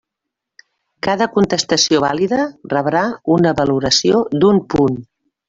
[1.07, 2.39] Cada contestació vàlida
[2.73, 3.05] rebrà
[3.37, 4.99] una valoració d'un punt.